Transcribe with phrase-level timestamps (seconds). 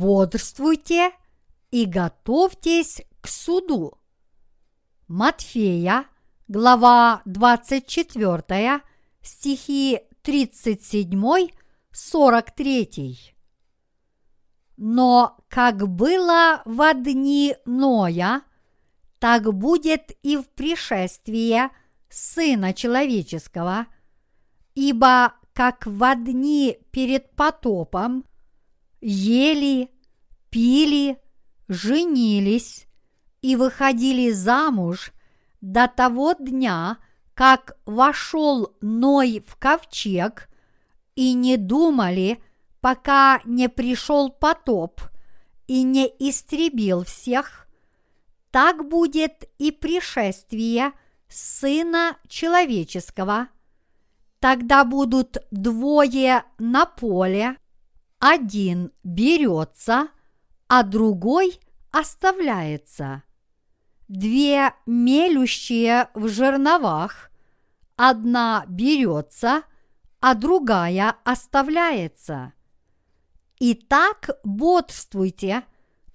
[0.00, 1.12] бодрствуйте
[1.70, 3.98] и готовьтесь к суду.
[5.08, 6.06] Матфея,
[6.48, 8.80] глава 24,
[9.20, 13.16] стихи 37-43.
[14.78, 18.40] Но как было в дни Ноя,
[19.18, 21.68] так будет и в пришествии
[22.08, 23.86] Сына Человеческого,
[24.74, 28.24] ибо как в дни перед потопом
[29.00, 29.90] ели,
[30.50, 31.18] пили,
[31.68, 32.86] женились
[33.42, 35.12] и выходили замуж
[35.60, 36.98] до того дня,
[37.34, 40.48] как вошел Ной в ковчег,
[41.14, 42.42] и не думали,
[42.80, 45.00] пока не пришел потоп
[45.66, 47.68] и не истребил всех,
[48.50, 50.92] так будет и пришествие
[51.28, 53.48] Сына Человеческого.
[54.40, 57.56] Тогда будут двое на поле,
[58.20, 60.08] один берется,
[60.68, 61.58] а другой
[61.90, 63.24] оставляется.
[64.08, 67.30] Две мелющие в жерновах,
[67.96, 69.62] одна берется,
[70.20, 72.52] а другая оставляется.
[73.58, 75.64] Итак, бодрствуйте,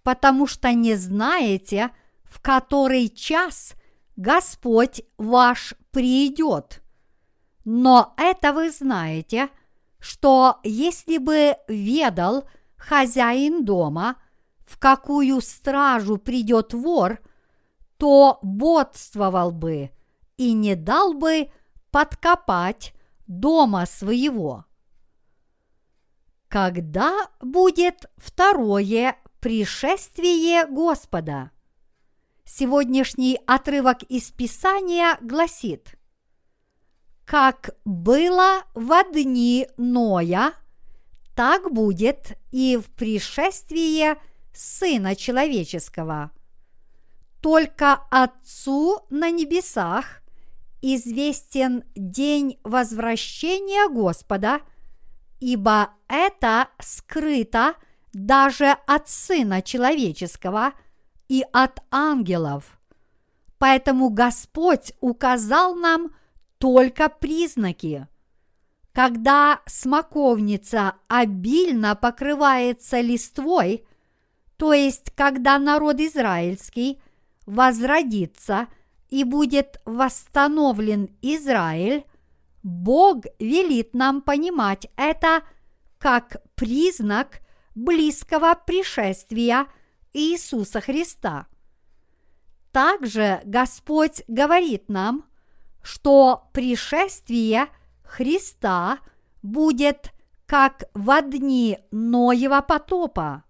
[0.03, 1.89] потому что не знаете,
[2.23, 3.73] в который час
[4.15, 6.83] Господь ваш придет.
[7.65, 9.49] Но это вы знаете,
[10.05, 14.17] что если бы ведал хозяин дома,
[14.63, 17.19] в какую стражу придет вор,
[17.97, 19.89] то бодствовал бы
[20.37, 21.49] и не дал бы
[21.89, 22.93] подкопать
[23.25, 24.65] дома своего.
[26.49, 31.49] Когда будет второе пришествие Господа?
[32.43, 35.97] Сегодняшний отрывок из Писания гласит,
[37.25, 40.53] как было в дни Ноя,
[41.35, 44.15] так будет и в пришествии
[44.53, 46.31] Сына Человеческого.
[47.41, 50.21] Только Отцу на небесах
[50.81, 54.61] известен день возвращения Господа,
[55.39, 57.75] ибо это скрыто
[58.13, 60.73] даже от Сына Человеческого
[61.27, 62.79] и от ангелов.
[63.57, 66.11] Поэтому Господь указал нам–
[66.57, 68.07] только признаки.
[68.93, 73.85] Когда смоковница обильно покрывается листвой,
[74.57, 77.01] то есть когда народ израильский
[77.45, 78.67] возродится
[79.09, 82.05] и будет восстановлен Израиль,
[82.63, 85.43] Бог велит нам понимать это
[85.99, 87.41] как признак
[87.75, 89.67] близкого пришествия
[90.13, 91.47] Иисуса Христа.
[92.71, 95.25] Также Господь говорит нам–
[95.85, 97.67] что пришествие
[98.01, 98.97] Христа
[99.43, 100.11] будет
[100.47, 103.43] как в дни Ноева потопа.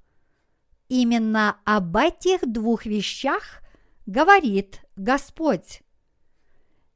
[0.89, 3.61] Именно об этих двух вещах
[4.05, 5.81] говорит Господь.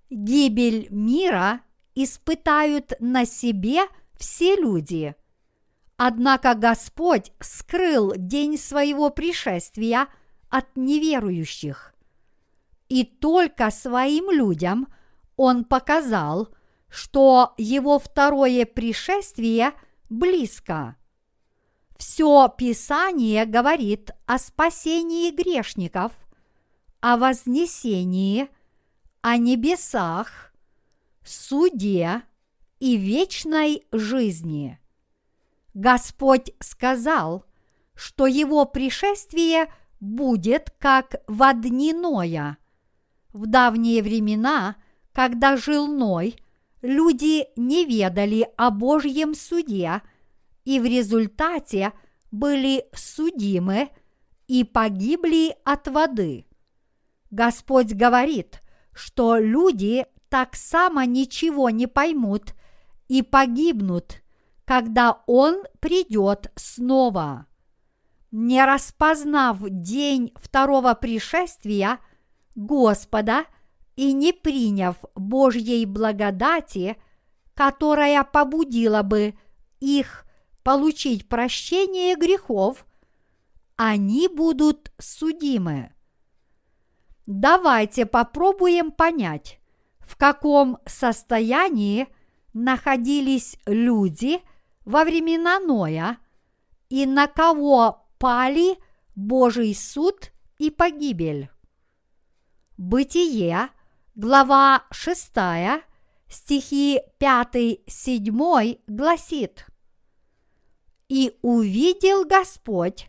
[0.10, 1.62] Гибель мира
[1.96, 3.84] испытают на себе
[4.18, 5.16] все люди.
[5.96, 10.10] Однако Господь скрыл день своего пришествия
[10.50, 11.96] от неверующих.
[12.90, 14.90] И только своим людям–
[15.40, 16.50] он показал,
[16.90, 19.72] что его второе пришествие
[20.10, 20.98] близко.
[21.98, 26.12] Все Писание говорит о спасении грешников,
[27.00, 28.50] о вознесении,
[29.22, 30.54] о небесах,
[31.24, 32.24] суде
[32.80, 34.78] и вечной жизни.
[35.74, 37.46] Господь сказал,
[37.96, 42.58] что его пришествие будет как в дни Ноя.
[43.32, 44.76] В давние времена–
[45.20, 46.38] когда жил Ной,
[46.82, 50.02] люди не ведали о Божьем суде
[50.64, 51.92] и в результате
[52.32, 53.90] были судимы
[54.48, 56.46] и погибли от воды.
[57.32, 58.62] Господь говорит,
[58.94, 62.54] что люди так само ничего не поймут
[63.10, 64.22] и погибнут,
[64.64, 67.46] когда Он придет снова.
[68.32, 72.00] Не распознав день второго пришествия
[72.56, 73.44] Господа–
[74.00, 76.96] и не приняв Божьей благодати,
[77.54, 79.38] которая побудила бы
[79.82, 80.26] их
[80.64, 82.86] получить прощение грехов,
[83.76, 85.92] они будут судимы.
[87.26, 89.60] Давайте попробуем понять,
[90.00, 92.08] в каком состоянии
[92.54, 94.40] находились люди
[94.86, 96.20] во времена Ноя
[96.88, 98.78] и на кого пали
[99.14, 101.50] Божий суд и погибель.
[102.78, 103.72] Бытие,
[104.20, 105.32] глава 6,
[106.28, 109.66] стихи 5-7 гласит
[111.08, 113.08] «И увидел Господь,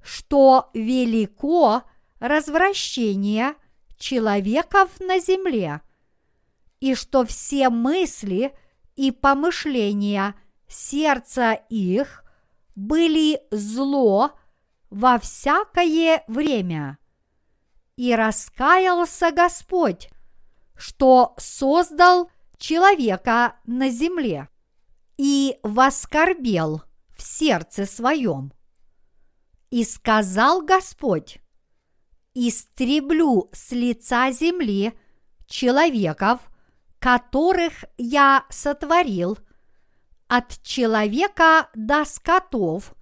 [0.00, 1.82] что велико
[2.20, 3.54] развращение
[3.98, 5.80] человеков на земле,
[6.78, 8.56] и что все мысли
[8.94, 10.36] и помышления
[10.68, 12.22] сердца их
[12.76, 14.38] были зло
[14.88, 16.98] во всякое время.
[17.96, 20.10] И раскаялся Господь,
[20.76, 24.48] что создал человека на земле,
[25.16, 26.82] и воскорбел
[27.16, 28.52] в сердце своем.
[29.70, 31.38] И сказал Господь,
[32.34, 34.92] истреблю с лица земли
[35.46, 36.40] человеков,
[36.98, 39.38] которых я сотворил,
[40.26, 42.94] от человека до скотов,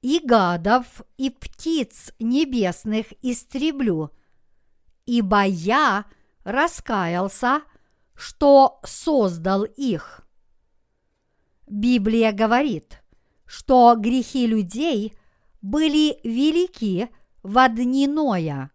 [0.00, 4.10] и гадов, и птиц небесных истреблю,
[5.06, 6.06] ибо я
[6.44, 7.62] раскаялся,
[8.14, 10.26] что создал их.
[11.66, 13.02] Библия говорит,
[13.46, 15.14] что грехи людей
[15.60, 17.08] были велики–
[17.42, 18.70] в дни Ноя.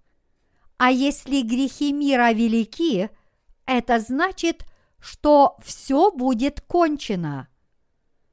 [0.77, 3.09] А если грехи мира велики,
[3.65, 4.65] это значит,
[4.99, 7.47] что все будет кончено.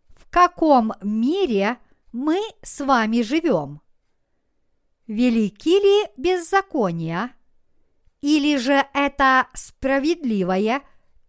[0.08, 1.78] В каком мире
[2.12, 3.80] мы с вами живем?
[5.06, 7.34] Велики ли беззакония?
[8.25, 10.82] Или же это справедливое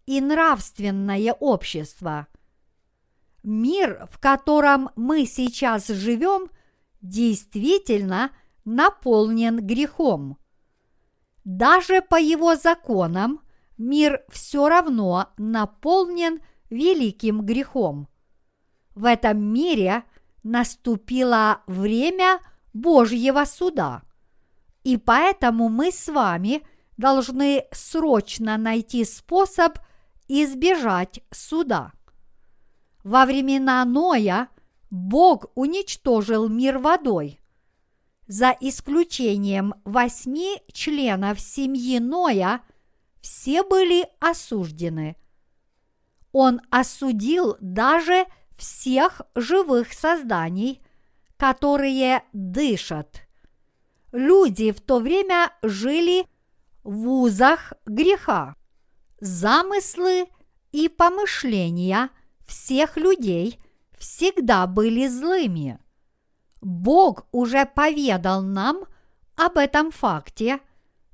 [0.06, 2.26] и нравственное общество?
[3.42, 6.48] Мир, в котором мы сейчас живем,
[7.02, 8.30] действительно–
[8.66, 10.38] наполнен грехом.
[11.44, 13.40] Даже по его законам
[13.78, 16.40] мир все равно наполнен
[16.70, 18.08] великим грехом.
[18.94, 20.04] В этом мире
[20.42, 22.40] наступило время
[22.72, 24.02] Божьего суда,
[24.82, 26.62] и поэтому мы с вами
[26.96, 29.78] должны срочно найти способ
[30.28, 31.92] избежать суда.
[33.04, 34.48] Во времена Ноя
[34.90, 37.40] Бог уничтожил мир водой–
[38.26, 42.60] за исключением восьми членов семьи Ноя,
[43.20, 45.16] все были осуждены.
[46.32, 48.26] Он осудил даже
[48.56, 50.82] всех живых созданий,
[51.36, 53.22] которые дышат.
[54.12, 56.26] Люди в то время жили
[56.86, 58.54] в узах греха.
[59.20, 60.28] Замыслы
[60.72, 62.08] и помышления
[62.46, 63.60] всех людей
[63.98, 65.78] всегда были злыми–
[66.66, 68.84] Бог уже поведал нам
[69.36, 70.58] об этом факте,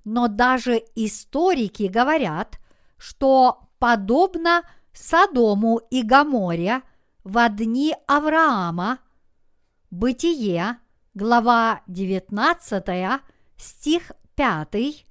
[0.02, 2.58] но даже историки говорят,
[2.96, 4.62] что подобно
[4.94, 6.80] Содому и Гаморе
[7.22, 9.00] в дни Авраама,
[9.90, 10.78] Бытие,
[11.12, 13.20] глава 19,
[13.58, 15.06] стих 5,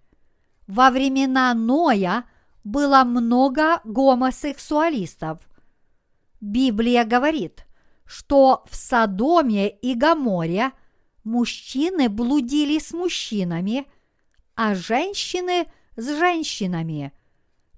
[0.72, 2.26] во времена Ноя
[2.64, 5.40] было много гомосексуалистов.
[6.40, 7.66] Библия говорит–
[8.12, 10.74] что в Содоме и Гаморе
[11.24, 13.88] мужчины блудили с мужчинами,
[14.54, 17.14] а женщины с женщинами.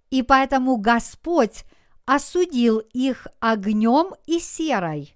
[0.10, 1.66] И поэтому Господь
[2.06, 5.16] осудил их огнем и серой.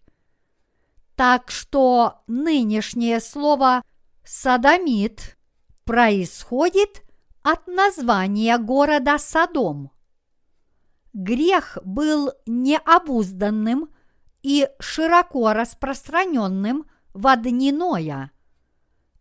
[1.15, 3.81] Так что нынешнее слово
[4.23, 5.35] «садомит»
[5.83, 7.01] происходит
[7.51, 9.91] от названия города Содом.
[11.13, 13.89] Грех был необузданным–
[14.47, 18.31] и широко распространенным в дни Ноя.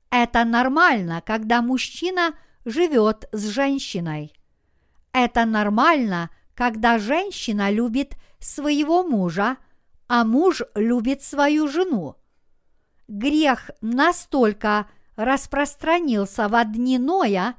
[0.09, 4.33] Это нормально, когда мужчина живет с женщиной.
[5.12, 9.56] Это нормально, когда женщина любит своего мужа,
[10.06, 12.14] а муж любит свою жену.
[13.09, 17.56] Грех настолько распространился в дни Ноя,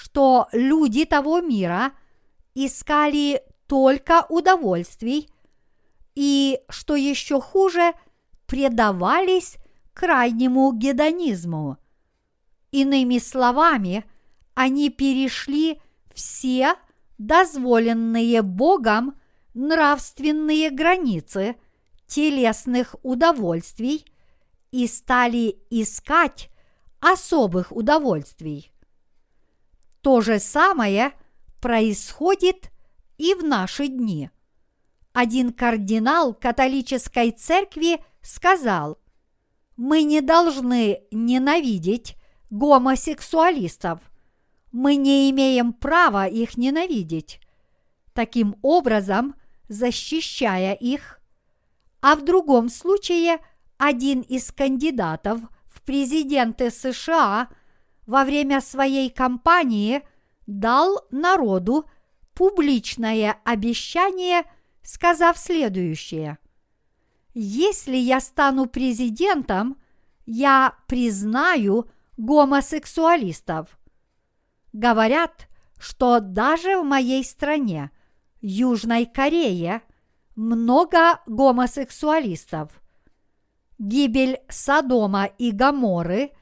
[0.00, 1.92] что люди того мира
[2.54, 5.28] искали только удовольствий
[6.14, 7.92] и, что еще хуже,
[8.46, 9.56] предавались
[9.92, 11.78] крайнему гедонизму.
[12.70, 14.04] Иными словами,
[14.54, 15.80] они перешли
[16.14, 16.74] все
[17.18, 19.18] дозволенные Богом
[19.54, 21.56] нравственные границы
[22.06, 24.04] телесных удовольствий
[24.70, 26.50] и стали искать
[27.00, 28.70] особых удовольствий.
[30.00, 31.12] То же самое
[31.60, 32.70] происходит
[33.16, 34.30] и в наши дни–
[35.20, 38.98] один кардинал католической церкви сказал,
[39.76, 42.14] мы не должны ненавидеть
[42.50, 44.00] гомосексуалистов,
[44.70, 47.40] мы не имеем права их ненавидеть,
[48.12, 49.34] таким образом
[49.68, 51.20] защищая их.
[52.00, 53.38] А в другом случае
[53.76, 57.48] один из кандидатов в президенты США
[58.08, 60.02] во время своей кампании
[60.48, 61.88] дал народу
[62.34, 64.42] публичное обещание–
[64.88, 66.38] сказав следующее.
[67.34, 69.76] Если я стану президентом,
[70.24, 73.78] я признаю гомосексуалистов.
[74.72, 75.48] Говорят,
[75.78, 77.90] что даже в моей стране,
[78.40, 79.82] Южной Корее,
[80.36, 82.80] много гомосексуалистов.
[83.78, 86.32] Гибель Содома и Гаморы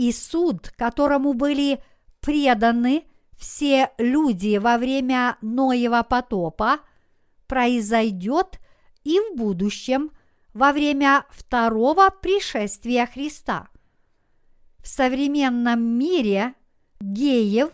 [0.00, 1.82] и суд, которому были
[2.20, 3.04] преданы
[3.36, 6.80] все люди во время Ноева потопа,
[7.46, 8.60] произойдет
[9.04, 10.10] и в будущем
[10.54, 13.68] во время второго пришествия Христа.
[14.78, 16.54] В современном мире
[17.02, 17.70] геев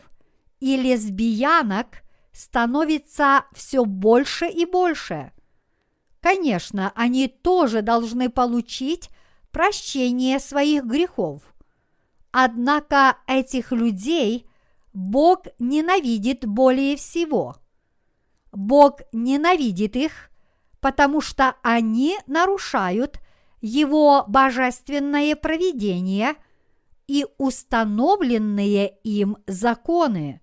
[0.59, 2.02] и лесбиянок
[2.33, 5.30] становится все больше и больше.
[6.21, 9.11] Конечно, они тоже должны получить
[9.52, 11.55] прощение своих грехов.
[12.38, 14.46] Однако этих людей
[14.92, 17.56] Бог ненавидит более всего.
[18.52, 20.30] Бог ненавидит их,
[20.80, 23.20] потому что они нарушают
[23.62, 26.34] Его божественное провидение
[27.06, 30.42] и установленные им законы.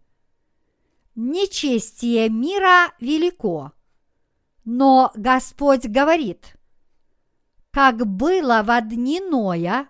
[1.13, 3.71] Нечестие мира велико,
[4.65, 6.55] но Господь говорит,
[7.69, 9.87] как было в дни Ноя,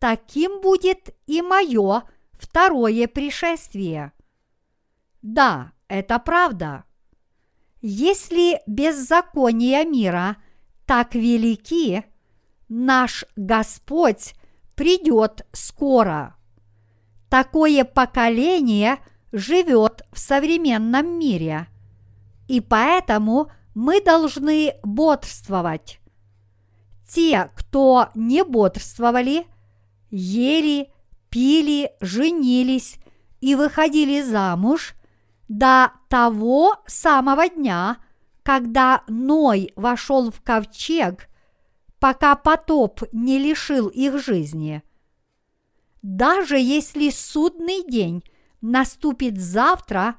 [0.00, 2.02] таким будет и мое
[2.32, 4.12] второе пришествие.
[5.22, 6.84] Да, это правда.
[7.82, 10.38] Если беззакония мира
[10.86, 12.04] так велики,
[12.68, 14.34] наш Господь
[14.74, 16.34] придет скоро.
[17.28, 18.98] Такое поколение
[19.30, 21.68] живет в современном мире,
[22.48, 26.00] и поэтому мы должны бодрствовать.
[27.08, 29.46] Те, кто не бодрствовали,
[30.10, 30.90] ели,
[31.28, 32.96] пили, женились
[33.40, 34.94] и выходили замуж
[35.48, 37.98] до того самого дня,
[38.42, 41.28] когда Ной вошел в ковчег,
[41.98, 44.82] пока потоп не лишил их жизни.
[46.02, 48.24] Даже если судный день
[48.60, 50.16] наступит завтра,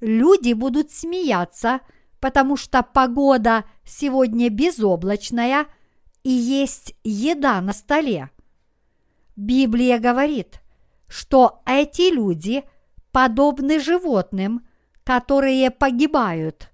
[0.00, 1.80] люди будут смеяться,
[2.20, 5.66] потому что погода сегодня безоблачная
[6.22, 8.30] и есть еда на столе.
[9.42, 10.60] Библия говорит,
[11.08, 12.64] что эти люди
[13.10, 14.66] подобны животным–
[15.04, 16.70] которые погибают.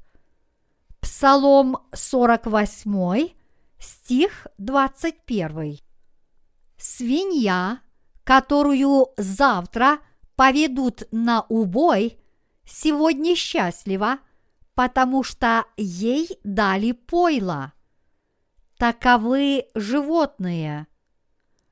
[1.00, 3.30] Псалом 48,
[3.78, 5.78] стих 21.
[6.76, 7.80] Свинья,
[8.24, 9.98] которую завтра
[10.36, 12.18] поведут на убой,
[12.64, 14.18] сегодня счастлива,
[14.74, 17.72] потому что ей дали пойло.
[18.76, 20.86] Таковы животные.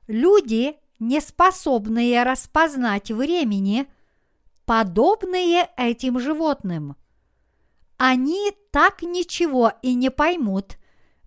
[0.07, 3.87] Люди, не способные распознать времени–
[4.67, 6.97] подобные этим животным.
[7.95, 10.77] Они так ничего и не поймут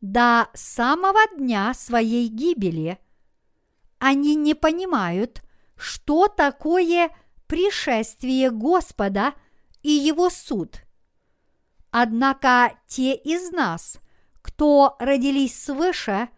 [0.02, 2.98] до самого дня своей гибели.
[3.98, 5.42] Они не понимают,
[5.74, 7.10] что такое
[7.46, 9.32] пришествие Господа
[9.82, 10.82] и его суд.
[11.90, 13.96] Однако те из нас,
[14.42, 16.28] кто родились свыше,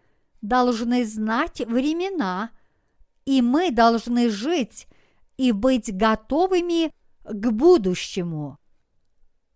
[0.41, 2.51] должны знать времена,
[3.25, 4.87] и мы должны жить
[5.37, 6.91] и быть готовыми
[7.23, 8.57] к будущему.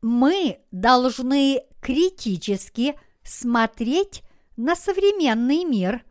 [0.01, 4.23] Мы должны критически смотреть
[4.55, 6.03] на современный мир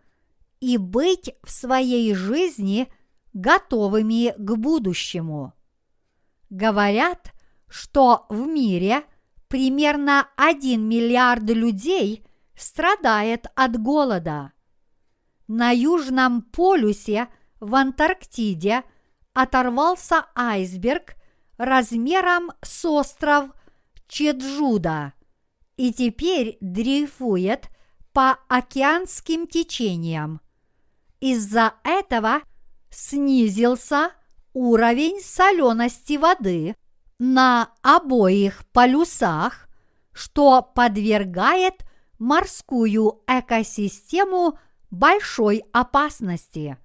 [0.61, 2.89] и быть в своей жизни
[3.33, 5.53] готовыми к будущему.
[6.51, 7.33] Говорят,
[7.69, 9.03] что в мире
[9.49, 12.25] примерно 1 миллиард людей
[12.57, 14.53] страдает от голода.
[15.49, 17.29] На Южном полюсе
[17.61, 18.83] в Антарктиде–
[19.37, 21.15] оторвался айсберг
[21.59, 23.51] размером с остров
[24.09, 25.13] Чеджуда
[25.77, 27.69] и теперь дрейфует
[28.15, 30.41] по океанским течениям.
[31.21, 32.41] Из-за этого
[32.89, 34.13] снизился
[34.55, 36.75] уровень солености воды
[37.19, 39.69] на обоих полюсах,
[40.13, 41.85] что подвергает
[42.19, 44.59] морскую экосистему
[44.91, 46.79] большой опасности.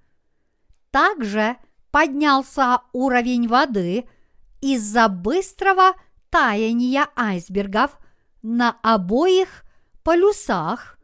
[0.92, 1.56] Также–
[1.92, 4.08] поднялся уровень воды
[4.60, 5.92] из-за быстрого
[6.30, 7.98] таяния айсбергов
[8.42, 9.62] на обоих
[10.02, 10.98] полюсах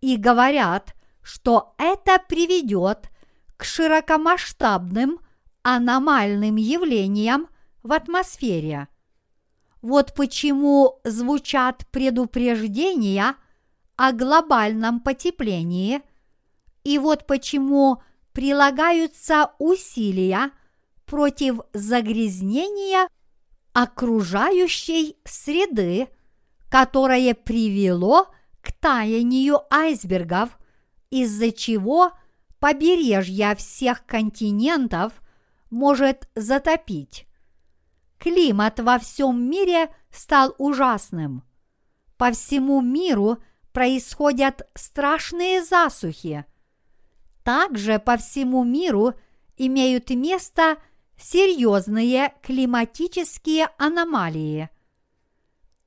[0.00, 3.10] и говорят, что это приведет
[3.56, 5.20] к широкомасштабным
[5.62, 7.46] аномальным явлениям
[7.84, 8.88] в атмосфере.
[9.82, 13.34] Вот почему звучат предупреждения
[13.96, 16.00] о глобальном потеплении,
[16.84, 20.50] и вот почему прилагаются усилия
[21.04, 23.08] против загрязнения
[23.72, 26.08] окружающей среды,
[26.70, 28.28] которое привело
[28.60, 30.58] к таянию айсбергов,
[31.10, 32.12] из-за чего
[32.58, 35.12] побережья всех континентов
[35.70, 37.26] может затопить.
[38.18, 41.42] Климат во всем мире стал ужасным.
[42.16, 43.38] По всему миру
[43.72, 46.44] происходят страшные засухи.
[47.44, 49.14] Также по всему миру
[49.56, 50.76] имеют место
[51.16, 54.70] серьезные климатические аномалии.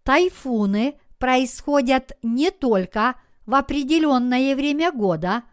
[0.04, 5.44] Тайфуны происходят не только в определенное время года,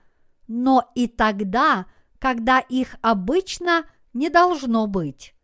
[0.49, 1.87] но и тогда,
[2.19, 5.35] когда их обычно не должно быть.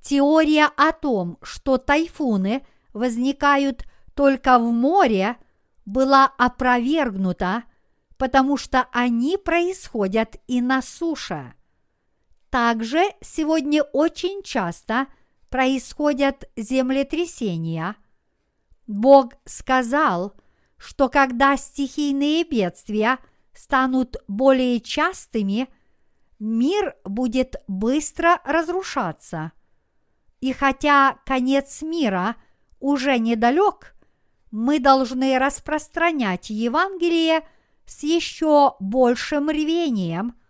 [0.00, 5.36] Теория о том, что тайфуны возникают только в море,
[5.84, 7.64] была опровергнута,
[8.18, 11.54] потому что они происходят и на суше.
[12.50, 15.06] Также сегодня очень часто
[15.48, 17.96] происходят землетрясения.
[18.86, 20.34] Бог сказал,
[20.76, 23.18] что когда стихийные бедствия
[23.52, 25.68] станут более частыми,
[26.38, 29.52] мир будет быстро разрушаться.
[30.40, 32.36] И хотя конец мира
[32.78, 33.94] уже недалек,
[34.50, 37.42] мы должны распространять Евангелие
[37.86, 40.34] с еще большим рвением–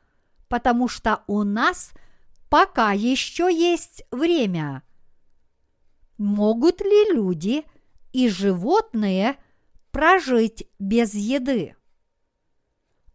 [0.49, 1.93] потому что у нас
[2.49, 4.83] пока еще есть время.
[6.19, 7.65] Могут ли люди
[8.13, 9.37] и животные
[9.91, 11.77] прожить без еды?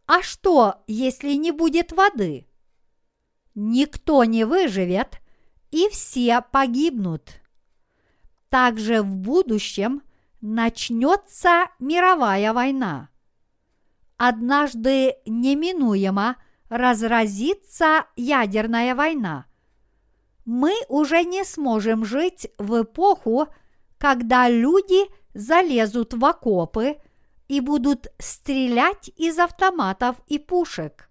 [0.06, 2.48] А что, если не будет воды?
[3.56, 5.20] Никто не выживет,
[5.72, 7.42] и все погибнут.
[8.50, 10.04] Также в будущем
[10.42, 13.11] начнется мировая война.
[14.24, 16.36] Однажды неминуемо–
[16.70, 19.46] разразится ядерная война.
[20.46, 23.48] Мы уже не сможем жить в эпоху,
[23.98, 26.98] когда люди залезут в окопы
[27.48, 31.10] и будут стрелять из автоматов и пушек.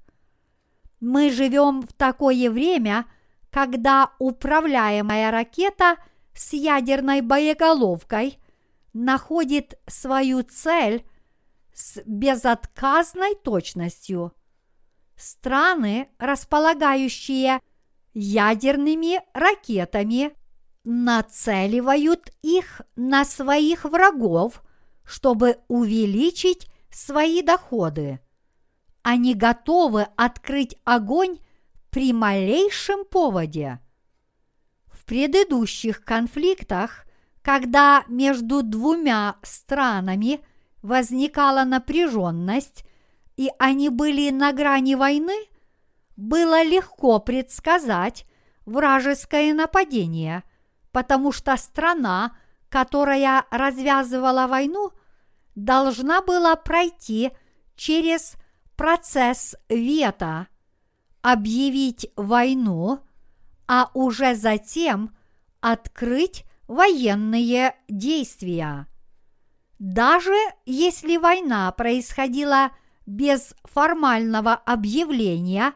[1.00, 3.06] Мы живем в такое время,
[3.50, 5.96] когда управляемая ракета
[6.32, 8.38] с ядерной боеголовкой
[8.92, 11.04] находит свою цель
[11.80, 14.32] с безотказной точностью–
[15.20, 17.60] страны, располагающие
[18.14, 20.32] ядерными ракетами,
[20.84, 24.62] нацеливают их на своих врагов,
[25.04, 28.20] чтобы увеличить свои доходы.
[29.02, 31.38] Они готовы открыть огонь
[31.90, 33.80] при малейшем поводе.
[34.86, 37.04] В предыдущих конфликтах,
[37.42, 40.40] когда между двумя странами
[40.82, 42.84] возникала напряженность
[43.40, 45.46] и они были на грани войны,
[46.14, 48.26] было легко предсказать
[48.66, 50.42] вражеское нападение,
[50.92, 52.36] потому что страна,
[52.68, 54.92] которая развязывала войну,
[55.54, 57.30] должна была пройти
[57.76, 58.34] через
[58.76, 60.48] процесс вето,
[61.22, 62.98] объявить войну,
[63.66, 65.16] а уже затем
[65.60, 68.86] открыть военные действия.
[69.80, 70.34] Даже
[70.66, 72.70] если война происходила
[73.06, 75.72] без формального объявления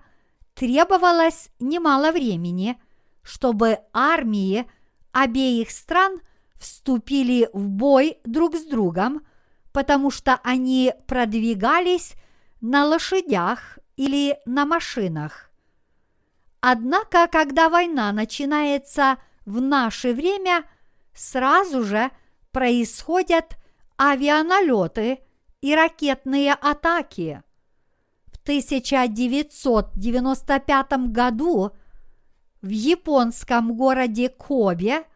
[0.53, 2.79] требовалось немало времени,
[3.23, 4.71] чтобы армии
[5.11, 6.21] обеих стран
[6.57, 9.27] вступили в бой друг с другом,
[9.73, 12.13] потому что они продвигались
[12.61, 15.51] на лошадях или на машинах.
[16.61, 20.65] Однако, когда война начинается в наше время,
[21.15, 22.11] сразу же
[22.53, 23.57] происходят
[23.99, 25.19] авианалеты–
[25.65, 27.43] и ракетные атаки.
[28.27, 31.71] В 1995 году
[32.61, 35.07] в японском городе Кобе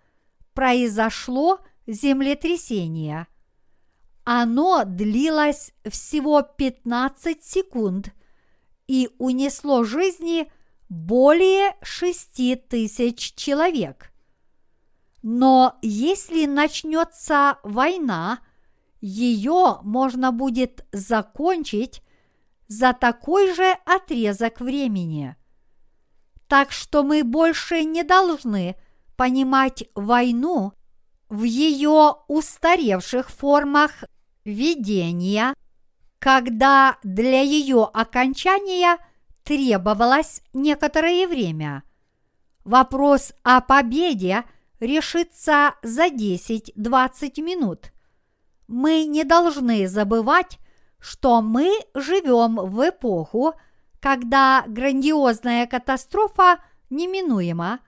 [0.54, 3.26] произошло землетрясение.
[4.24, 8.14] Оно длилось всего 15 секунд
[8.86, 10.50] и унесло жизни
[10.88, 14.10] более 6 тысяч человек.
[15.20, 18.40] Но если начнется война,
[19.00, 22.02] ее можно будет закончить
[22.66, 25.36] за такой же отрезок времени.
[26.48, 28.76] Так что мы больше не должны
[29.16, 30.72] понимать войну
[31.28, 34.04] в ее устаревших формах
[34.44, 35.54] ведения,
[36.18, 38.98] когда для ее окончания
[39.44, 41.82] требовалось некоторое время.
[42.64, 44.44] Вопрос о победе
[44.80, 47.92] решится за 10-20 минут–
[48.68, 50.58] мы не должны забывать,
[51.00, 53.54] что мы живем в эпоху,
[54.00, 56.58] когда грандиозная катастрофа
[56.90, 57.80] неминуема,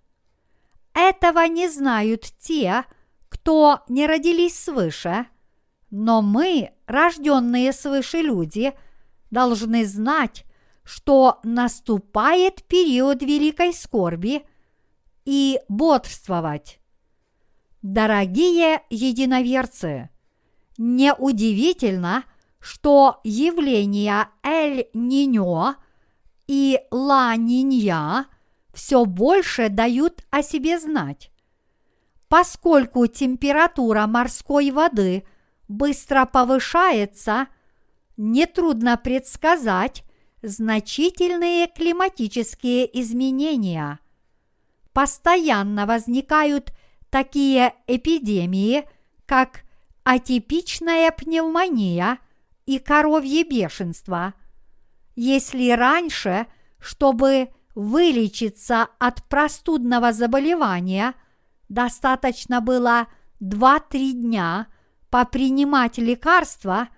[0.93, 2.85] этого не знают те,
[3.29, 5.27] кто не родились свыше,
[5.91, 8.73] но мы, рожденные свыше люди,
[9.31, 10.45] должны знать,
[10.85, 14.47] что наступает период великой скорби
[15.25, 16.81] и бодрствовать.
[17.83, 20.11] Дорогие единоверцы,
[20.79, 22.25] неудивительно,
[22.61, 25.77] что явления Эль-Ниньо
[26.47, 28.27] и Ла-Нинья
[28.73, 31.31] все больше дают о себе знать.
[32.29, 35.25] Поскольку температура морской воды
[35.69, 37.47] быстро повышается,
[38.17, 40.05] нетрудно предсказать
[40.43, 43.99] значительные климатические изменения.
[44.93, 46.73] Постоянно возникают
[47.11, 48.89] такие эпидемии,
[49.27, 49.66] как
[50.07, 52.19] атипичная пневмония
[52.65, 54.35] и коровье бешенство.
[55.17, 56.47] Если раньше,
[56.79, 61.15] чтобы вылечиться от простудного заболевания,
[61.69, 63.09] достаточно было
[63.41, 64.69] 2-3 дня
[65.11, 66.89] попринимать лекарства,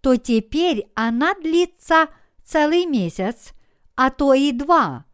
[0.00, 2.06] то теперь она длится
[2.44, 3.54] целый месяц,
[3.96, 5.04] а то и два,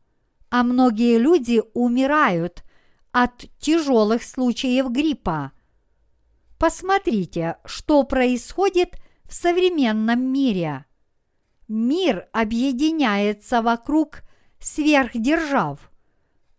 [0.50, 2.62] а многие люди умирают–
[3.12, 5.52] от тяжелых случаев гриппа.
[6.62, 8.94] Посмотрите, что происходит
[9.24, 10.84] в современном мире.
[11.66, 14.22] Мир объединяется вокруг
[14.60, 15.90] сверхдержав.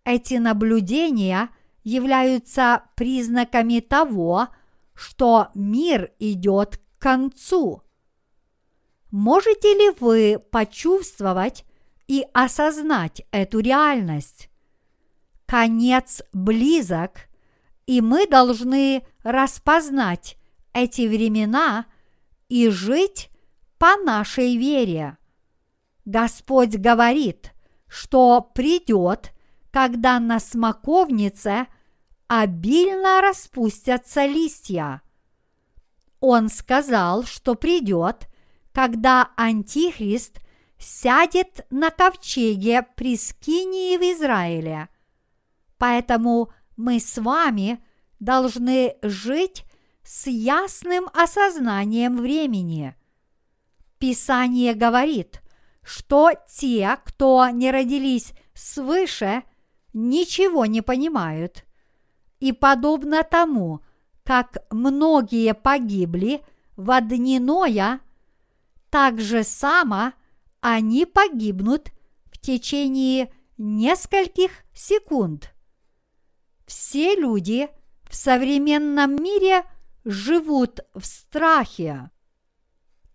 [0.04, 1.52] Эти наблюдения
[1.86, 4.50] являются признаками того,
[4.94, 7.82] что мир идет к концу.
[9.10, 11.64] Можете ли вы почувствовать
[12.08, 14.50] и осознать эту реальность?
[15.46, 17.30] конец близок,
[17.86, 20.38] и мы должны распознать
[20.74, 21.86] эти времена
[22.50, 23.30] и жить
[23.78, 25.18] по нашей вере.
[26.06, 27.54] Господь говорит,
[27.88, 29.34] что придет,
[29.72, 31.68] когда на смоковнице
[32.28, 35.02] обильно распустятся листья.
[36.20, 38.28] Он сказал, что придет,
[38.72, 40.40] когда Антихрист
[40.78, 44.90] сядет на ковчеге при Скинии в Израиле.
[45.78, 47.84] Поэтому мы с вами
[48.24, 49.66] должны жить
[50.04, 52.96] с ясным осознанием времени.
[54.00, 55.42] Писание говорит,
[55.82, 59.44] что те, кто не родились свыше,
[59.94, 61.66] ничего не понимают.
[62.40, 63.82] И подобно тому,
[64.24, 66.42] как многие погибли
[66.76, 68.00] в дни Ноя,
[68.90, 70.14] так же само
[70.62, 71.92] они погибнут
[72.26, 75.54] в течение нескольких секунд.
[76.66, 77.70] Все люди
[78.14, 79.64] в современном мире
[80.06, 82.12] живут в страхе.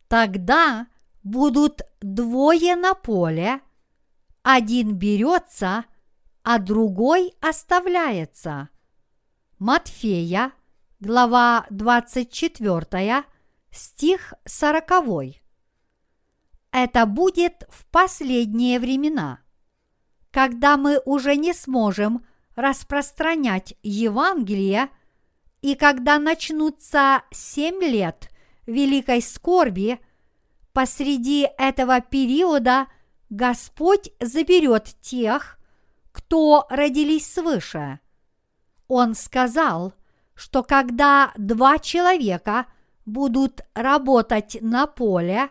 [0.09, 0.89] Тогда
[1.23, 3.61] будут двое на поле,
[4.43, 5.85] один берется,
[6.43, 8.71] а другой оставляется.
[9.61, 10.51] Матфея,
[10.99, 13.23] глава 24,
[13.71, 15.37] стих 40.
[16.73, 19.39] Это будет в последние времена,
[20.33, 22.27] когда мы уже не сможем
[22.59, 24.88] распространять Евангелие,
[25.62, 28.31] и когда начнутся семь лет
[28.66, 30.01] великой скорби,
[30.73, 32.88] посреди этого периода
[33.31, 35.57] Господь заберет тех,
[36.11, 38.01] кто родились свыше.
[38.88, 39.92] Он сказал,
[40.35, 42.66] что когда два человека
[43.07, 45.49] будут работать на поле,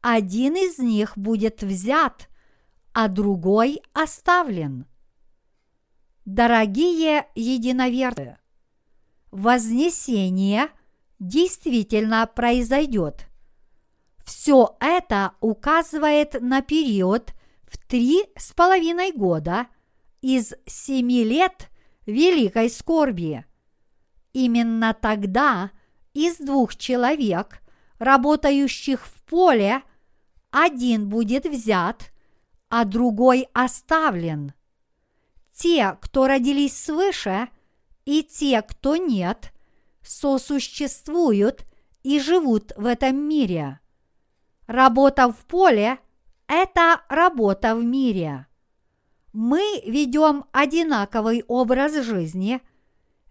[0.00, 2.30] один из них будет взят,
[2.94, 4.86] а другой оставлен.
[6.32, 8.38] Дорогие единоверцы,
[9.32, 10.68] вознесение
[11.18, 13.26] действительно произойдет.
[14.24, 17.32] Все это указывает на период
[17.64, 19.66] в три с половиной года
[20.22, 21.68] из семи лет
[22.06, 23.44] великой скорби.
[24.32, 25.72] Именно тогда
[26.14, 27.60] из двух человек,
[27.98, 29.82] работающих в поле,
[30.52, 32.12] один будет взят,
[32.68, 34.52] а другой оставлен.
[35.60, 37.50] Те, кто родились свыше,
[38.06, 39.52] и те, кто нет,
[40.02, 41.66] сосуществуют
[42.02, 43.78] и живут в этом мире.
[44.66, 45.98] Работа в поле–
[46.46, 48.46] это работа в мире.
[49.34, 52.62] Мы ведем одинаковый образ жизни,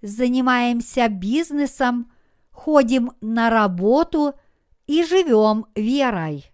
[0.04, 2.12] занимаемся бизнесом,
[2.52, 4.36] ходим на работу
[4.86, 6.46] и живем верой.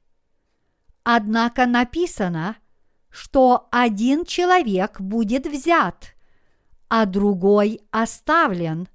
[1.03, 2.55] Однако написано,
[3.15, 6.15] что один человек будет взят,
[6.89, 8.87] а другой оставлен,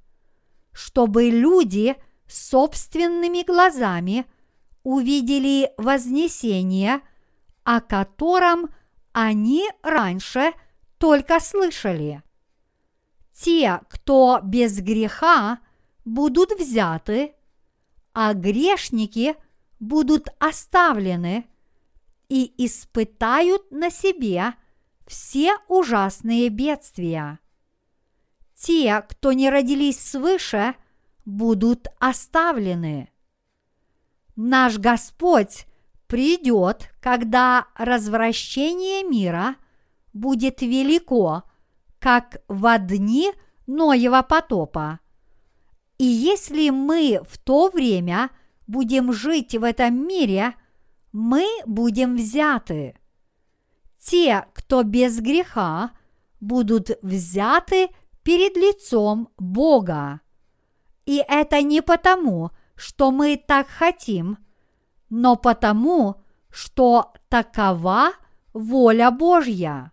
[0.72, 4.26] чтобы люди собственными глазами–
[4.82, 7.00] увидели вознесение,
[7.64, 8.70] о котором
[9.12, 10.52] они раньше
[10.98, 12.22] только слышали.
[13.32, 15.60] Те, кто без греха,
[16.04, 17.34] будут взяты,
[18.12, 19.34] а грешники
[19.78, 21.46] будут оставлены
[22.30, 24.54] и испытают на себе
[25.06, 27.40] все ужасные бедствия.
[28.54, 30.74] Те, кто не родились свыше,
[31.24, 33.10] будут оставлены.
[34.36, 35.66] Наш Господь
[36.06, 39.56] придет, когда развращение мира
[40.12, 41.42] будет велико,
[41.98, 43.32] как в дни
[43.66, 45.00] Ноева потопа.
[45.98, 48.30] И если мы в то время
[48.66, 50.54] будем жить в этом мире,
[51.12, 52.96] мы будем взяты.
[53.98, 55.92] Те, кто без греха,
[56.40, 57.88] будут взяты
[58.22, 60.20] перед лицом Бога.
[61.04, 64.38] И это не потому, что мы так хотим,
[65.10, 68.12] но потому, что такова
[68.52, 69.92] воля Божья.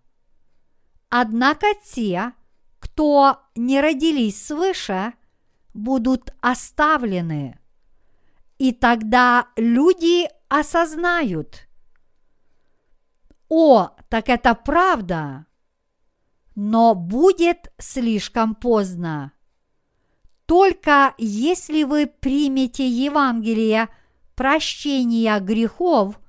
[1.10, 2.34] Однако те,
[2.80, 5.14] кто не родились свыше,
[5.74, 7.60] будут оставлены.
[8.58, 11.68] И тогда люди осознают,
[13.50, 15.46] о, так это правда,
[16.56, 19.32] но будет слишком поздно.
[20.46, 23.90] Только если вы примете Евангелие
[24.36, 26.20] прощения грехов,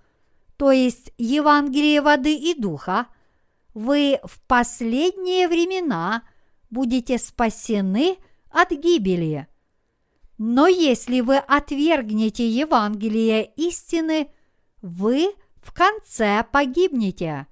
[0.57, 3.07] то есть Евангелие воды и духа,
[3.75, 6.23] вы в последние времена
[6.71, 8.19] будете спасены
[8.51, 9.48] от гибели.
[10.39, 14.31] Но если вы отвергнете Евангелие истины,
[14.81, 17.49] вы в конце погибнете.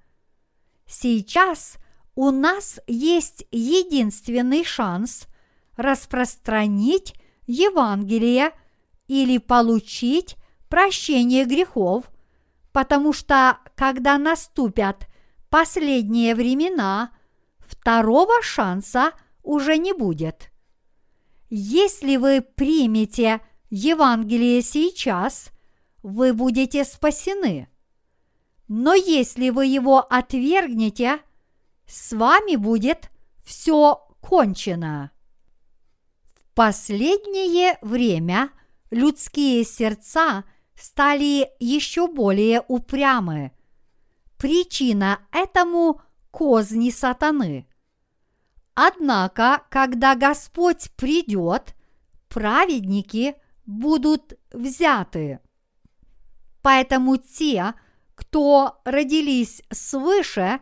[0.87, 1.79] Сейчас
[2.15, 5.27] у нас есть единственный шанс–
[5.77, 7.15] распространить
[7.47, 8.53] Евангелие
[9.09, 10.37] или получить
[10.69, 12.11] прощение грехов,
[12.73, 15.07] потому что когда наступят
[15.51, 17.11] последние времена,
[17.59, 20.51] второго шанса уже не будет.
[21.49, 25.51] Если вы примете Евангелие сейчас,
[26.03, 27.69] вы будете спасены.
[28.69, 31.21] Но если вы его отвергнете,
[31.87, 33.11] с вами будет
[33.45, 35.13] все кончено
[36.57, 38.51] последнее время
[38.91, 43.53] людские сердца стали еще более упрямы.
[44.39, 47.69] Причина этому– козни сатаны.
[48.79, 51.75] Однако, когда Господь придет,
[52.29, 53.35] праведники
[53.65, 55.41] будут взяты.
[56.61, 57.73] Поэтому те,
[58.15, 60.61] кто родились свыше,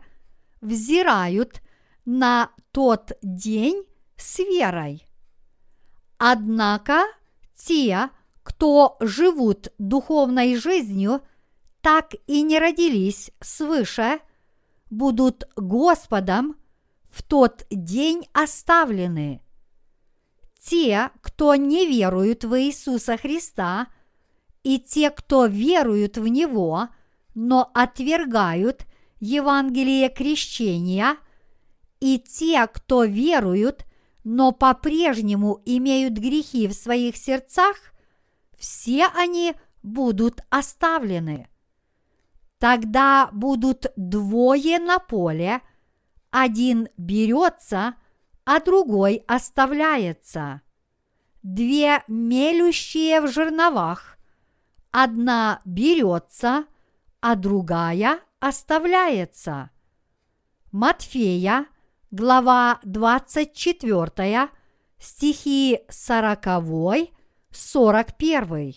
[0.61, 1.61] взирают
[2.05, 3.83] на тот день
[4.15, 5.05] с верой.
[6.17, 7.03] Однако
[7.53, 8.09] те,
[8.43, 11.19] кто живут духовной жизнью,
[11.81, 14.19] так и не родились свыше,
[14.89, 16.55] будут Господом
[17.15, 19.41] в тот день оставлены.
[20.59, 23.87] Те, кто не веруют в Иисуса Христа,
[24.63, 26.89] и те, кто веруют в Него,
[27.33, 28.85] но отвергают
[29.19, 31.17] Евангелие крещения,
[31.99, 33.85] и те, кто веруют–
[34.25, 37.75] но по-прежнему имеют грехи в своих сердцах,
[38.57, 41.47] все они будут оставлены.
[42.57, 45.61] Тогда будут двое на поле,
[46.35, 47.95] один берется,
[48.43, 50.61] а другой оставляется.
[51.43, 54.17] Две мелющие в жерновах,
[54.91, 56.65] одна берется,
[57.21, 59.69] а другая оставляется.
[60.73, 61.67] Матфея,
[62.11, 64.49] глава 24,
[64.99, 66.45] стихи 40,
[67.49, 68.75] 41.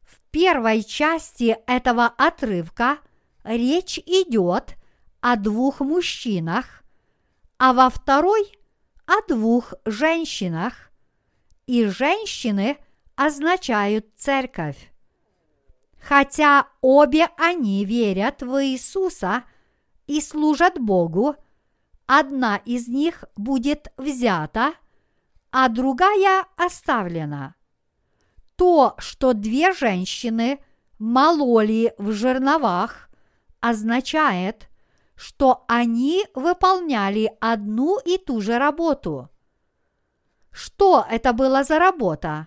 [0.00, 3.00] В первой части этого отрывка
[3.44, 4.77] речь идет
[5.20, 6.82] о двух мужчинах,
[7.58, 8.52] а во второй–
[9.06, 10.90] о двух женщинах,
[11.66, 12.76] и женщины
[13.16, 14.92] означают церковь.
[16.00, 19.44] Хотя обе они верят в Иисуса–
[20.08, 21.36] и служат Богу,
[22.06, 24.72] одна из них будет взята,
[25.52, 27.54] а другая оставлена.
[28.56, 30.58] То, что две женщины
[30.98, 33.08] мололи в жерновах,
[33.60, 34.68] означает,
[35.18, 39.28] что они выполняли одну и ту же работу.
[40.52, 42.46] Что это было за работа?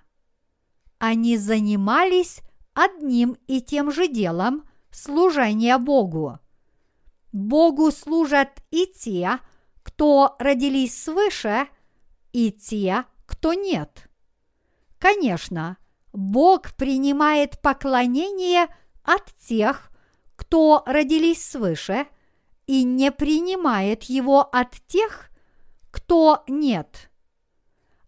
[0.98, 2.40] Они занимались
[2.74, 6.40] одним и тем же делом служения Богу.
[7.34, 9.40] Богу служат и те,
[9.84, 11.68] кто родились свыше,
[12.32, 14.10] и те, кто нет.
[14.98, 15.76] Конечно,
[16.14, 18.68] Бог принимает поклонение
[19.04, 19.92] от тех,
[20.38, 22.08] кто родились свыше,
[22.72, 25.30] и не принимает его от тех,
[25.92, 27.12] кто нет.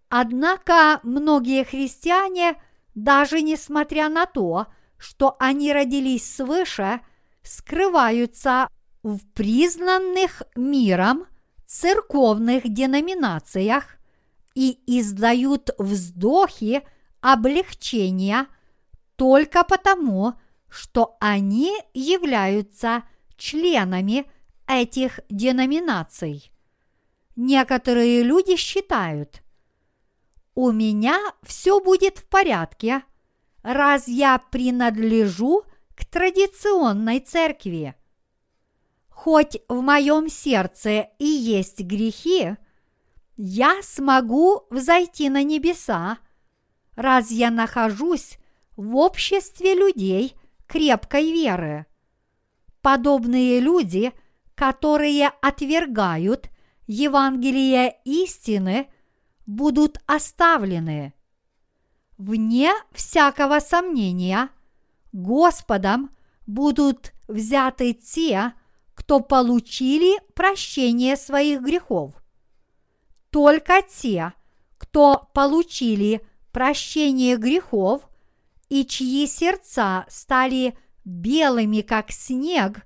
[0.08, 2.56] Однако многие христиане,
[2.95, 7.02] даже несмотря на то, что они родились свыше,
[7.41, 8.69] скрываются
[9.04, 11.26] в признанных миром
[11.65, 13.97] церковных деноминациях
[14.56, 16.84] и издают вздохи
[17.19, 18.47] облегчения
[19.17, 20.36] только потому,
[20.69, 23.04] что они являются
[23.36, 24.26] членами
[24.67, 26.52] этих деноминаций.
[27.36, 29.43] Некоторые люди считают,
[30.56, 33.04] у меня все будет в порядке,
[33.63, 35.63] раз я принадлежу
[35.95, 37.95] к традиционной церкви.
[39.10, 42.56] Хоть в моем сердце и есть грехи,
[43.36, 46.19] я смогу взойти на небеса,
[46.95, 48.38] раз я нахожусь
[48.76, 50.36] в обществе людей
[50.67, 51.88] крепкой веры.
[52.82, 54.12] Подобные люди,
[54.56, 56.50] которые отвергают
[56.88, 58.88] Евангелие истины,
[59.46, 61.13] будут оставлены.
[62.18, 64.50] Вне всякого сомнения,
[65.12, 66.12] Господом
[66.46, 68.54] будут взяты те,
[68.94, 72.13] кто получили прощение своих грехов.
[73.30, 74.34] Только те,
[74.78, 78.08] кто получили прощение грехов
[78.70, 82.86] и чьи сердца стали белыми, как снег,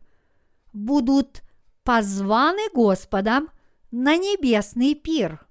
[0.74, 1.44] будут
[1.88, 3.48] позваны Господом
[3.92, 5.48] на небесный пир.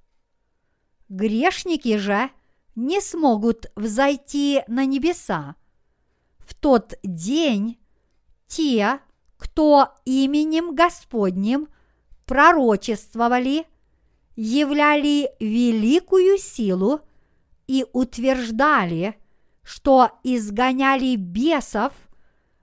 [1.08, 2.28] Грешники же
[2.74, 5.56] не смогут взойти на небеса.
[6.40, 7.78] В тот день
[8.48, 9.00] те,
[9.38, 11.68] кто именем Господним
[12.26, 13.64] пророчествовали,
[14.34, 17.00] являли великую силу
[17.66, 19.16] и утверждали,
[19.62, 21.94] что изгоняли бесов,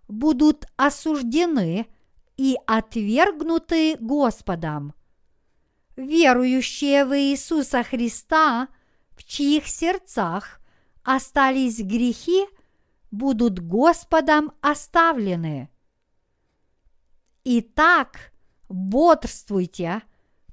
[0.07, 1.87] будут осуждены
[2.37, 4.93] и отвергнуты Господом.
[5.95, 8.67] Верующие в Иисуса Христа,
[9.11, 10.59] в чьих сердцах
[11.03, 12.45] остались грехи,
[13.11, 15.69] будут Господом оставлены.
[17.43, 18.31] Итак,
[18.69, 20.01] бодрствуйте,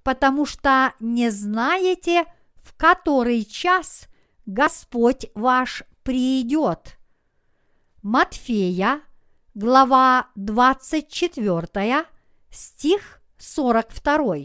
[0.02, 2.24] потому что не знаете,
[2.56, 4.08] в который час
[4.44, 6.98] Господь ваш придет.
[8.02, 9.02] Матфея,
[9.54, 12.06] глава 24,
[12.50, 14.36] стих 42.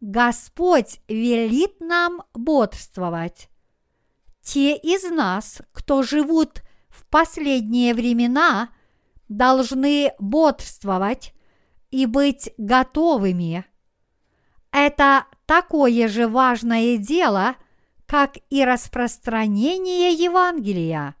[0.00, 3.48] Господь велит нам бодрствовать.
[4.42, 8.70] Те из нас, кто живут в последние времена–
[9.36, 11.34] должны бодрствовать
[11.90, 13.64] и быть готовыми.
[14.70, 17.56] Это такое же важное дело,
[18.06, 21.14] как и распространение Евангелия.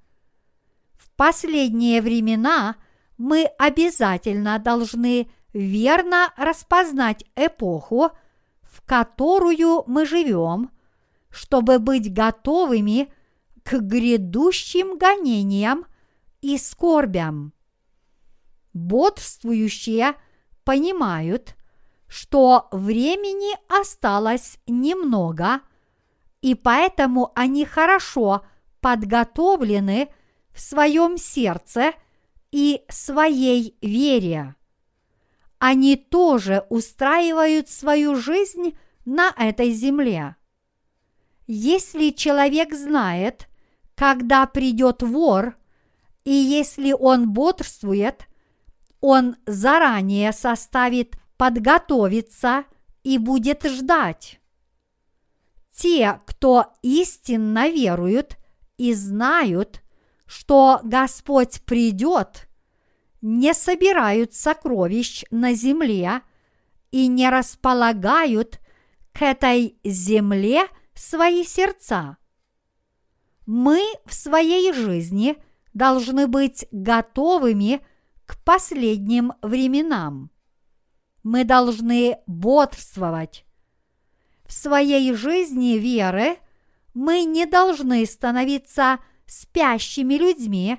[1.16, 2.76] Последние времена
[3.18, 8.10] мы обязательно должны верно распознать эпоху,
[8.62, 10.70] в которую мы живем,
[11.30, 13.12] чтобы быть готовыми
[13.62, 15.86] к грядущим гонениям
[16.40, 17.52] и скорбям.
[18.72, 20.14] Бодрствующие
[20.64, 21.54] понимают,
[22.08, 25.60] что времени осталось немного,
[26.40, 28.44] и поэтому они хорошо
[28.80, 30.08] подготовлены
[30.52, 31.92] в своем сердце
[32.50, 34.54] и своей вере.
[35.58, 40.36] Они тоже устраивают свою жизнь на этой земле.
[41.46, 43.48] Если человек знает,
[43.94, 45.56] когда придет вор,
[46.24, 48.26] и если он бодрствует–
[49.02, 52.64] он заранее составит подготовиться
[53.02, 54.40] и будет ждать.
[55.74, 58.38] Те, кто истинно веруют
[58.78, 59.81] и знают,
[60.32, 62.48] что Господь придет,
[63.20, 66.22] не собирают сокровищ на земле
[66.90, 68.58] и не располагают
[69.12, 70.62] к этой земле
[70.94, 72.16] свои сердца.
[73.44, 75.36] Мы в своей жизни
[75.74, 77.84] должны быть готовыми
[78.24, 80.30] к последним временам.
[81.22, 83.44] мы должны бодрствовать.
[84.46, 86.38] В своей жизни веры
[86.94, 88.98] мы не должны становиться
[89.32, 90.78] спящими людьми,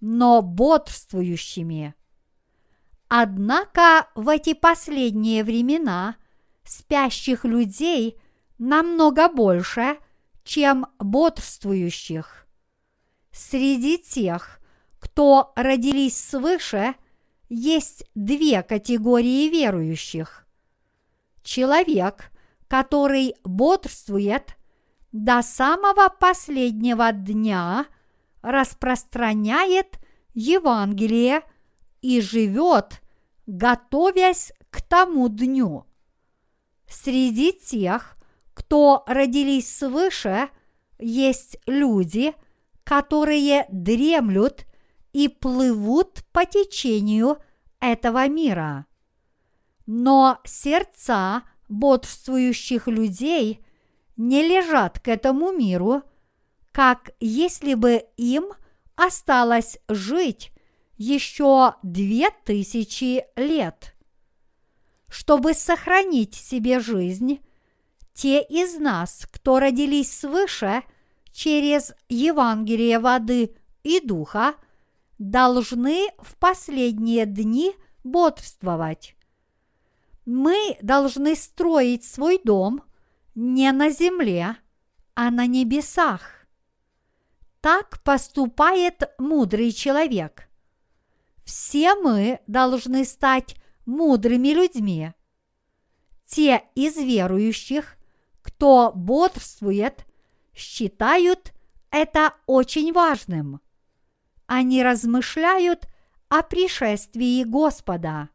[0.00, 1.94] но бодрствующими.
[3.08, 6.16] Однако в эти последние времена
[6.64, 8.18] спящих людей
[8.56, 9.98] намного больше,
[10.42, 12.46] чем бодрствующих.
[13.30, 14.58] Среди тех,
[14.98, 16.94] кто родились свыше,
[17.50, 20.46] есть две категории верующих.
[21.42, 22.30] Человек,
[22.68, 24.56] который бодрствует
[25.12, 27.86] до самого последнего дня,
[28.40, 29.98] распространяет
[30.34, 31.42] Евангелие
[32.00, 33.02] и живет,
[33.46, 35.86] готовясь к тому дню.
[36.88, 38.16] Среди тех,
[38.54, 40.48] кто родились свыше,
[40.98, 42.34] есть люди,
[42.84, 44.66] которые дремлют
[45.12, 47.38] и плывут по течению
[47.80, 48.86] этого мира.
[49.86, 53.64] Но сердца бодрствующих людей
[54.22, 56.02] не лежат к этому миру,
[56.70, 58.52] как если бы им
[58.94, 60.52] осталось жить
[60.96, 63.96] еще две тысячи лет.
[65.08, 67.40] Чтобы сохранить себе жизнь,
[68.14, 70.84] те из нас, кто родились свыше
[71.32, 74.54] через Евангелие воды и духа,
[75.18, 79.16] должны в последние дни бодрствовать.
[80.24, 82.82] Мы должны строить свой дом
[83.34, 84.56] не на земле,
[85.14, 86.46] а на небесах.
[87.60, 90.48] Так поступает мудрый человек.
[91.44, 93.56] Все мы должны стать
[93.86, 95.12] мудрыми людьми.
[96.26, 97.96] Те из верующих,
[98.42, 100.06] кто бодрствует,
[100.54, 101.52] считают
[101.90, 103.60] это очень важным.
[104.46, 105.86] Они размышляют
[106.28, 108.30] о пришествии Господа.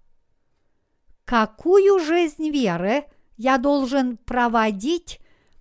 [1.26, 3.06] Какую жизнь веры
[3.38, 5.20] я должен проводить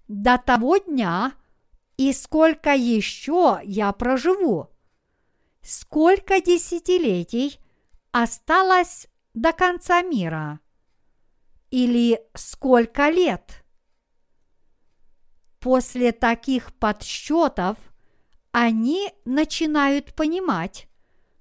[0.08, 1.32] до того дня
[1.96, 4.68] и сколько еще я проживу?
[5.62, 7.58] Сколько десятилетий
[8.12, 10.60] осталось до конца мира?
[11.70, 13.64] Или сколько лет?
[15.60, 17.76] После таких подсчетов
[18.52, 20.88] они начинают понимать,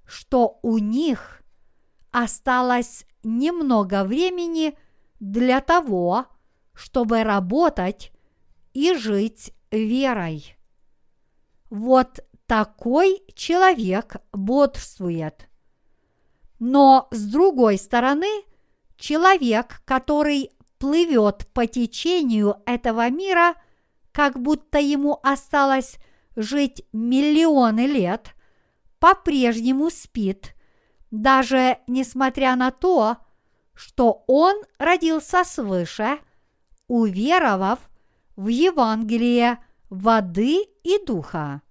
[0.04, 1.42] что у них
[2.10, 4.76] осталось немного времени
[5.20, 6.26] для того,
[6.74, 8.12] чтобы работать
[8.72, 10.56] и жить верой.
[11.70, 15.48] Вот такой человек бодрствует.
[16.58, 18.44] Но с другой стороны,
[18.96, 23.54] человек, который плывет по течению этого мира–
[24.16, 25.98] как будто ему осталось
[26.36, 28.30] жить миллионы лет,
[28.98, 30.54] по-прежнему спит,
[31.10, 33.18] даже несмотря на то,
[33.76, 36.18] что он родился свыше,
[36.88, 37.78] уверовав
[38.34, 39.58] в Евангелие
[39.88, 41.62] воды и духа.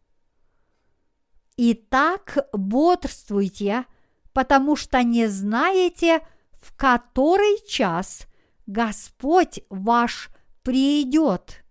[1.58, 3.86] Итак, бодрствуйте,
[4.32, 6.26] потому что не знаете,
[6.62, 8.28] в который час
[8.66, 10.30] Господь ваш
[10.64, 11.66] придет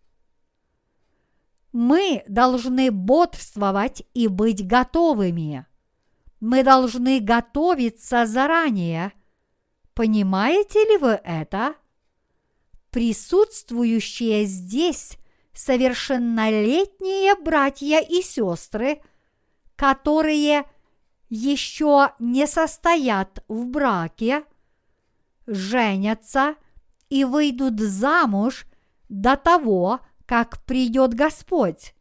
[1.74, 5.66] мы должны бодрствовать и быть готовыми.
[6.38, 9.12] Мы должны готовиться заранее.
[9.94, 11.76] Понимаете ли вы это?
[12.90, 15.18] Присутствующие здесь
[15.52, 19.00] совершеннолетние братья и сестры,
[19.76, 20.64] которые
[21.28, 24.44] еще не состоят в браке,
[25.46, 26.56] женятся
[27.08, 28.66] и выйдут замуж
[29.08, 31.94] до того, как придет Господь.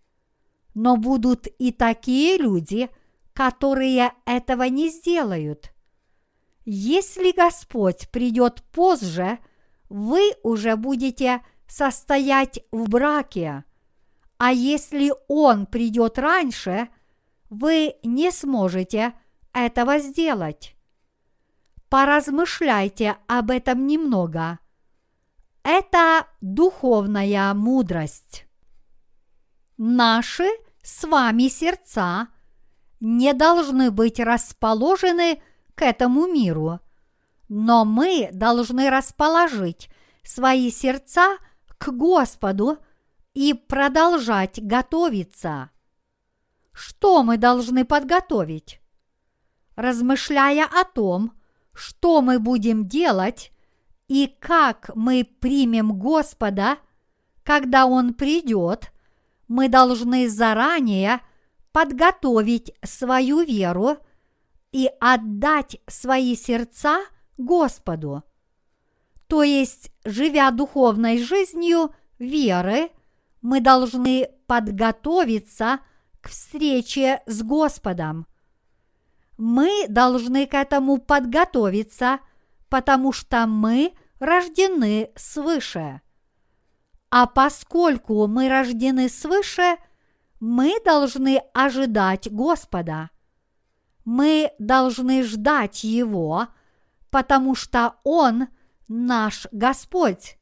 [0.73, 2.89] Но будут и такие люди,
[3.33, 5.72] которые этого не сделают.
[6.65, 9.39] Если Господь придет позже,
[9.89, 13.63] вы уже будете состоять в браке,
[14.37, 16.89] а если Он придет раньше,
[17.49, 19.13] вы не сможете
[19.53, 20.75] этого сделать.
[21.89, 24.59] Поразмышляйте об этом немного–
[25.63, 28.45] это духовная мудрость.
[29.77, 30.47] Наши
[30.81, 32.27] с вами сердца
[32.99, 35.41] не должны быть расположены
[35.75, 36.79] к этому миру,
[37.49, 39.89] но мы должны расположить
[40.23, 41.37] свои сердца
[41.77, 42.77] к Господу
[43.33, 45.69] и продолжать готовиться.
[46.71, 48.81] Что мы должны подготовить?
[49.75, 51.33] Размышляя о том,
[51.73, 53.51] что мы будем делать,
[54.07, 56.77] и как мы примем Господа,
[57.43, 58.91] когда Он придет,
[59.47, 61.21] мы должны заранее
[61.71, 63.97] подготовить свою веру
[64.73, 66.99] и отдать свои сердца
[67.37, 68.23] Господу.
[69.27, 72.89] То есть, живя духовной жизнью веры,
[73.41, 75.79] мы должны подготовиться
[76.21, 78.25] к встрече с Господом.
[79.37, 82.19] Мы должны к этому подготовиться,
[82.69, 86.01] потому что мы рождены свыше.
[87.11, 89.77] А поскольку мы рождены свыше,
[90.39, 93.11] мы должны ожидать Господа.
[94.05, 96.47] Мы должны ждать Его,
[97.09, 98.47] потому что Он
[98.87, 100.37] наш Господь.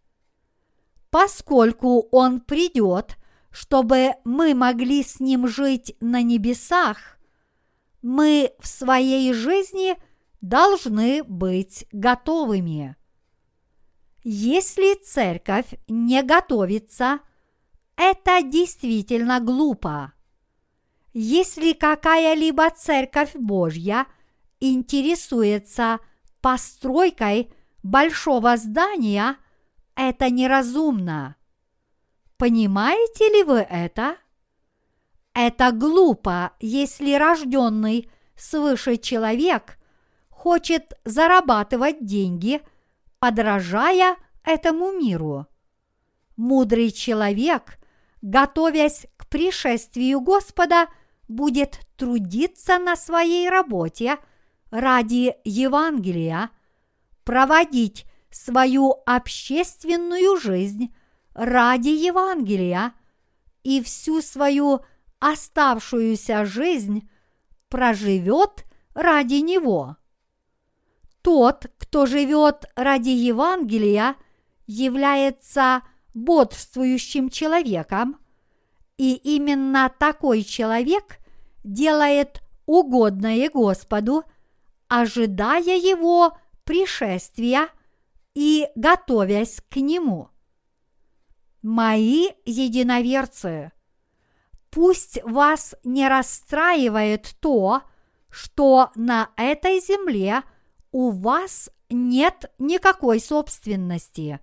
[1.09, 3.17] Поскольку Он придет,
[3.51, 7.19] чтобы мы могли с Ним жить на небесах,
[8.01, 9.95] мы в своей жизни
[10.41, 12.95] должны быть готовыми.
[14.23, 17.19] Если церковь не готовится,
[17.95, 20.13] это действительно глупо.
[21.13, 24.05] Если какая-либо церковь Божья
[24.59, 25.99] интересуется
[26.41, 27.51] постройкой
[27.83, 29.37] большого здания,
[29.95, 31.35] это неразумно.
[32.37, 34.15] Понимаете ли вы это?
[35.33, 39.77] Это глупо, если рожденный свыше человек
[40.29, 42.61] хочет зарабатывать деньги,
[43.19, 45.45] подражая этому миру.
[46.35, 47.77] Мудрый человек,
[48.21, 50.87] готовясь к пришествию Господа,
[51.31, 54.17] будет трудиться на своей работе
[54.69, 56.51] ради Евангелия,
[57.23, 60.93] проводить свою общественную жизнь
[61.33, 62.93] ради Евангелия
[63.63, 64.81] и всю свою
[65.19, 67.09] оставшуюся жизнь
[67.69, 69.97] проживет ради него.
[71.21, 74.15] Тот, кто живет ради Евангелия,
[74.65, 78.17] является бодрствующим человеком,
[78.97, 81.20] и именно такой человек
[81.63, 84.23] делает угодное Господу,
[84.87, 87.69] ожидая его пришествия
[88.33, 90.29] и готовясь к нему.
[91.61, 93.71] Мои единоверцы,
[94.69, 97.83] пусть вас не расстраивает то,
[98.29, 100.43] что на этой земле
[100.91, 104.39] у вас нет никакой собственности.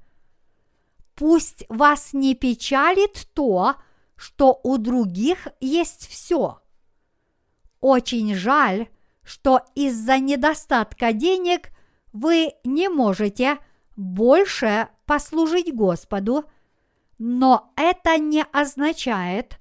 [1.14, 3.76] Пусть вас не печалит то,
[4.14, 6.60] что у других есть все.
[7.80, 8.88] Очень жаль,
[9.22, 11.70] что из-за недостатка денег
[12.12, 13.58] вы не можете
[13.96, 16.44] больше послужить Господу,
[17.18, 19.58] но это не означает,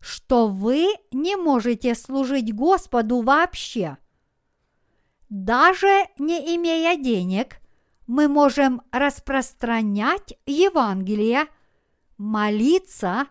[0.00, 3.98] что вы не можете служить Господу вообще.
[5.28, 7.60] Даже не имея денег,
[8.06, 11.46] мы можем распространять Евангелие,
[12.16, 13.26] молиться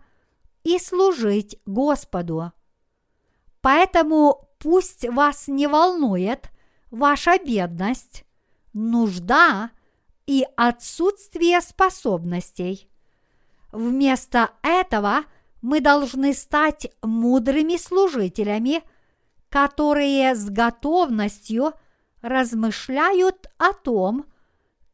[0.64, 2.54] и служить Господу.
[3.62, 6.50] Поэтому пусть вас не волнует
[6.92, 8.26] ваша бедность,
[8.74, 9.72] нужда
[10.26, 12.90] и отсутствие способностей.
[13.72, 15.24] Вместо этого
[15.62, 18.82] мы должны стать мудрыми служителями,
[19.50, 21.74] которые с готовностью
[22.22, 24.26] размышляют о том,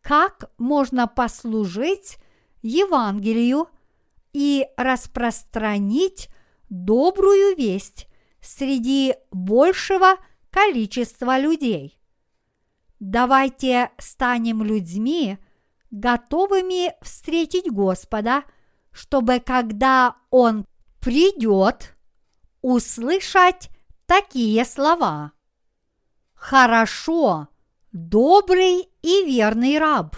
[0.01, 2.17] как можно послужить
[2.61, 3.67] Евангелию
[4.33, 6.29] и распространить
[6.69, 8.07] добрую весть
[8.45, 10.17] среди большего
[10.51, 11.99] количества людей.
[12.99, 15.37] Давайте станем людьми,
[15.91, 18.43] готовыми встретить Господа,
[18.91, 20.65] чтобы когда Он
[21.01, 21.95] придет,
[22.61, 23.69] услышать
[24.05, 25.33] такие слова.
[26.33, 27.49] Хорошо,
[27.91, 30.15] добрый и верный раб.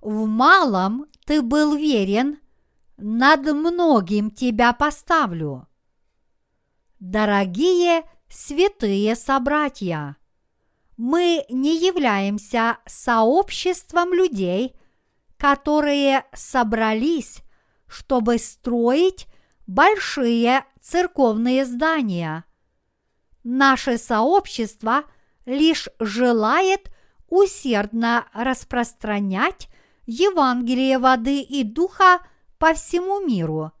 [0.00, 2.38] В малом ты был верен,
[2.96, 5.68] над многим тебя поставлю.
[6.98, 10.16] Дорогие святые собратья,
[10.96, 14.74] мы не являемся сообществом людей,
[15.36, 17.42] которые собрались,
[17.86, 19.26] чтобы строить
[19.66, 22.44] большие церковные здания.
[23.44, 25.04] Наше сообщество
[25.44, 26.90] лишь желает
[27.28, 29.68] усердно распространять
[30.06, 32.20] Евангелие воды и духа
[32.58, 33.72] по всему миру.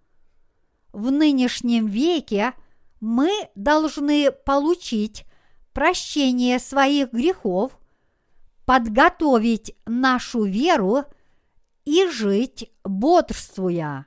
[0.92, 2.52] В нынешнем веке
[3.00, 5.24] мы должны получить
[5.72, 7.78] прощение своих грехов,
[8.64, 11.04] подготовить нашу веру
[11.84, 14.06] и жить бодрствуя.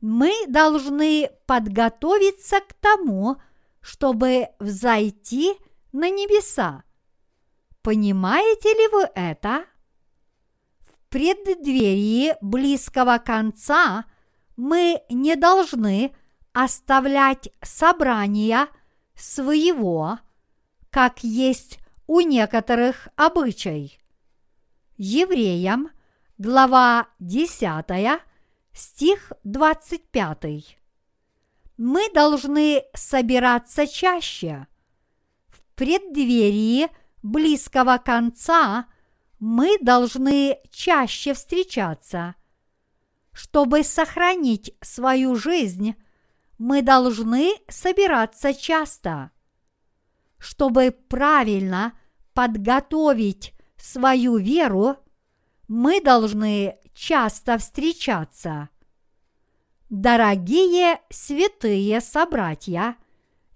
[0.00, 3.36] Мы должны подготовиться к тому,
[3.80, 5.54] чтобы взойти
[5.92, 6.84] на небеса.
[7.82, 9.64] Понимаете ли вы это?
[10.80, 14.04] В преддверии близкого конца
[14.56, 16.14] мы не должны
[16.52, 18.68] оставлять собрания
[19.14, 20.18] своего–
[20.92, 23.98] как есть у некоторых обычай.
[24.98, 25.88] Евреям
[26.36, 28.20] глава 10,
[28.74, 30.78] стих 25.
[31.78, 34.66] Мы должны собираться чаще.
[35.48, 36.88] В преддверии
[37.22, 38.84] близкого конца
[39.38, 42.34] мы должны чаще встречаться.
[43.32, 45.94] Чтобы сохранить свою жизнь,
[46.58, 49.30] мы должны собираться часто.
[50.38, 51.92] Чтобы правильно
[52.34, 54.96] подготовить свою веру,
[55.68, 58.68] мы должны часто встречаться.
[59.88, 62.96] Дорогие святые собратья,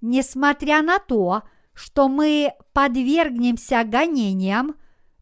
[0.00, 1.42] несмотря на то,
[1.72, 4.76] что мы подвергнемся гонениям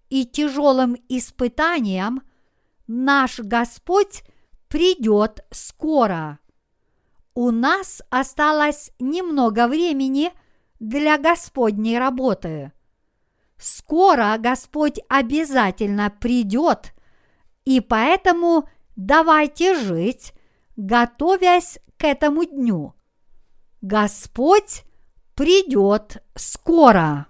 [0.09, 2.22] и тяжелым испытаниям,
[2.87, 4.22] наш Господь
[4.68, 6.39] придет скоро.
[7.35, 10.32] У нас осталось немного времени
[10.78, 12.72] для Господней работы.
[13.59, 16.95] Скоро Господь обязательно придет,
[17.64, 20.32] и поэтому давайте жить,
[20.76, 22.95] готовясь к этому дню.
[23.80, 24.85] Господь
[25.35, 27.26] придет скоро.